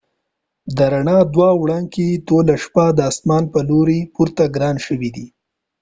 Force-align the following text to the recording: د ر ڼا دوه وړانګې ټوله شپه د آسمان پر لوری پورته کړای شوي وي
د 0.75 0.77
ر 0.91 0.93
ڼا 1.07 1.17
دوه 1.33 1.49
وړانګې 1.61 2.09
ټوله 2.27 2.55
شپه 2.63 2.85
د 2.93 2.99
آسمان 3.11 3.43
پر 3.53 3.61
لوری 3.69 3.99
پورته 4.15 4.43
کړای 4.53 4.75
شوي 4.85 5.09
وي 5.15 5.27